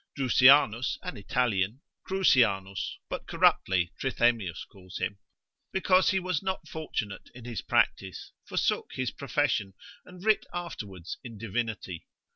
Drusianus 0.17 0.97
an 1.03 1.15
Italian 1.15 1.81
(Crusianus, 2.07 2.97
but 3.07 3.27
corruptly, 3.27 3.93
Trithemius 3.99 4.65
calls 4.65 4.97
him) 4.97 5.19
because 5.71 6.09
he 6.09 6.19
was 6.19 6.41
not 6.41 6.67
fortunate 6.67 7.29
in 7.35 7.45
his 7.45 7.61
practice, 7.61 8.31
forsook 8.43 8.93
his 8.93 9.11
profession, 9.11 9.75
and 10.03 10.25
writ 10.25 10.47
afterwards 10.55 11.19
in 11.23 11.37
divinity. 11.37 12.07